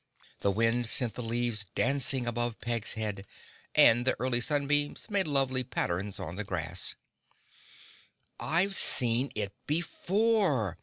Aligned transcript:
The 0.39 0.49
wind 0.49 0.87
sent 0.87 1.13
the 1.13 1.21
leaves 1.21 1.67
dancing 1.75 2.25
above 2.25 2.59
Peg's 2.59 2.95
head 2.95 3.23
and 3.75 4.03
the 4.03 4.15
early 4.19 4.41
sunbeams 4.41 5.05
made 5.11 5.27
lovely 5.27 5.63
patterns 5.63 6.19
on 6.19 6.37
the 6.37 6.43
grass. 6.43 6.95
"I've 8.39 8.75
seen 8.75 9.31
it 9.35 9.53
before!" 9.67 10.79